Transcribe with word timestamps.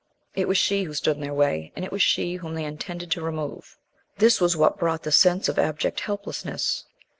It 0.33 0.47
was 0.47 0.57
she 0.57 0.81
who 0.85 0.95
stood 0.95 1.17
in 1.17 1.21
their 1.21 1.31
way, 1.35 1.71
and 1.75 1.85
it 1.85 1.91
was 1.91 2.01
she 2.01 2.37
whom 2.37 2.55
they 2.55 2.65
intended 2.65 3.11
to 3.11 3.21
remove. 3.21 3.77
This 4.17 4.41
was 4.41 4.57
what 4.57 4.79
brought 4.79 5.03
the 5.03 5.11
sense 5.11 5.47
of 5.47 5.59
abject 5.59 5.99
helplessness. 5.99 6.85